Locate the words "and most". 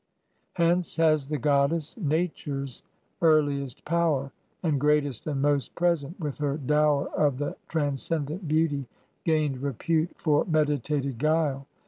5.27-5.75